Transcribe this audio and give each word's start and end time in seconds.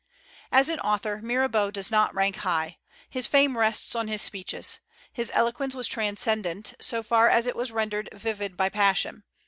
As 0.51 0.67
an 0.67 0.79
author 0.79 1.21
Mirabeau 1.21 1.69
does 1.69 1.91
not 1.91 2.11
rank 2.15 2.37
high. 2.37 2.79
His 3.07 3.27
fame 3.27 3.55
rests 3.55 3.93
on 3.93 4.07
his 4.07 4.19
speeches. 4.23 4.79
His 5.13 5.29
eloquence 5.31 5.75
was 5.75 5.87
transcendent, 5.87 6.73
so 6.79 7.03
far 7.03 7.29
as 7.29 7.45
it 7.45 7.55
was 7.55 7.71
rendered 7.71 8.09
vivid 8.11 8.57
by 8.57 8.69
passion. 8.69 9.21